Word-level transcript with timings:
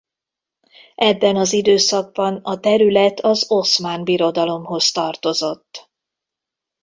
Ebben 0.95 1.35
az 1.35 1.53
időszakban 1.53 2.35
a 2.35 2.59
terület 2.59 3.19
az 3.19 3.51
Oszmán 3.51 4.03
Birodalomhoz 4.03 4.91
tartozott. 4.91 5.89